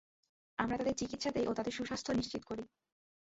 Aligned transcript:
আমরা 0.59 0.75
তাদের 0.77 0.95
চিকিৎসা 0.95 1.29
দেই 1.31 1.45
ও 1.47 1.53
তাদের 1.53 1.73
সুস্বাস্থ্য 1.73 2.11
নিশ্চিত 2.11 2.41
করি। 2.43 2.63